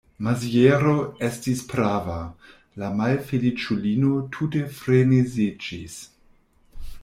[0.27, 0.93] Maziero
[1.27, 2.15] estis prava:
[2.85, 6.03] la malfeliĉulino tute freneziĝis.